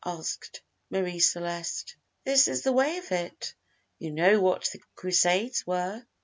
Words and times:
asked 0.03 0.59
Marie 0.89 1.19
Celeste. 1.19 1.95
"This 2.23 2.47
is 2.47 2.63
the 2.63 2.71
way 2.71 2.97
of 2.97 3.11
it. 3.11 3.53
You 3.99 4.09
know 4.09 4.39
what 4.41 4.67
the 4.73 4.79
Crusades 4.95 5.63
were?" 5.67 6.03